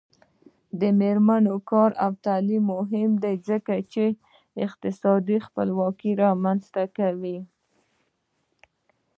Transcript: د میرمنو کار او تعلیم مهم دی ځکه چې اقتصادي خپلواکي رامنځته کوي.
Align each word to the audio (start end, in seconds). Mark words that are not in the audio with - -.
د 0.79 0.81
میرمنو 0.99 1.55
کار 1.71 1.91
او 2.03 2.11
تعلیم 2.25 2.63
مهم 2.75 3.11
دی 3.23 3.35
ځکه 3.49 3.73
چې 3.93 4.05
اقتصادي 4.65 5.37
خپلواکي 5.47 6.11
رامنځته 6.23 6.83
کوي. 6.97 7.37